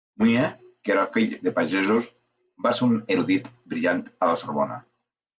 [0.21, 0.45] Mounier,
[0.87, 2.07] que era fill de pagesos,
[2.67, 4.79] va ser un erudit brillant a la Sorbona.